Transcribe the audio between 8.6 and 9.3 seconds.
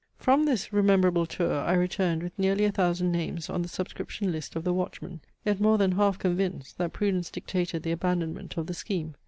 the scheme.